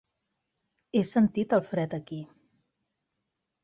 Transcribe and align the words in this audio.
He 0.95 1.03
sentit 1.11 1.55
el 1.59 1.63
fred 1.69 1.97
aquí. 2.01 2.21